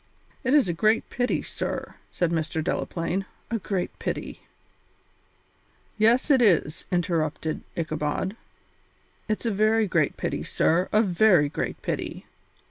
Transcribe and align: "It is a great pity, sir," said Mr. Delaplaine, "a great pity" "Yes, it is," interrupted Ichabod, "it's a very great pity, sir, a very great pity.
"It 0.43 0.55
is 0.55 0.67
a 0.67 0.73
great 0.73 1.07
pity, 1.11 1.43
sir," 1.43 1.93
said 2.11 2.31
Mr. 2.31 2.63
Delaplaine, 2.63 3.27
"a 3.51 3.59
great 3.59 3.91
pity" 3.99 4.39
"Yes, 5.99 6.31
it 6.31 6.41
is," 6.41 6.87
interrupted 6.91 7.61
Ichabod, 7.77 8.35
"it's 9.29 9.45
a 9.45 9.51
very 9.51 9.85
great 9.87 10.17
pity, 10.17 10.41
sir, 10.41 10.89
a 10.91 11.03
very 11.03 11.49
great 11.49 11.83
pity. 11.83 12.25